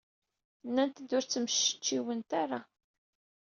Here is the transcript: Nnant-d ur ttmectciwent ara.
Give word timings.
Nnant-d 0.67 1.09
ur 1.17 1.23
ttmectciwent 1.25 2.31
ara. 2.43 2.59